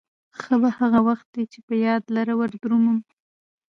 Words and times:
ښه 0.39 0.53
به 0.61 0.69
هغه 0.79 0.99
وخت 1.07 1.27
وي، 1.33 1.45
چې 1.51 1.59
به 1.65 1.73
يار 1.85 2.01
لره 2.15 2.33
وردرومم 2.39 2.97